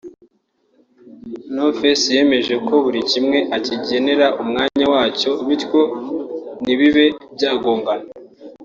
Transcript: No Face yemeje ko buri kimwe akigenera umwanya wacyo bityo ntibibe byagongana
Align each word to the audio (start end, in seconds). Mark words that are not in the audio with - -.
No 1.55 1.65
Face 1.77 2.07
yemeje 2.17 2.53
ko 2.67 2.73
buri 2.83 2.99
kimwe 3.11 3.37
akigenera 3.57 4.27
umwanya 4.41 4.85
wacyo 4.93 5.31
bityo 5.47 5.81
ntibibe 6.61 7.05
byagongana 7.35 8.07